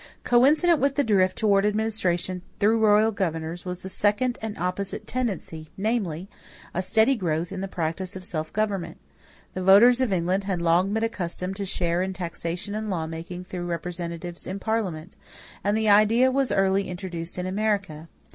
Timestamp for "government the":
8.51-9.61